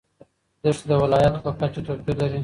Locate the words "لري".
2.21-2.39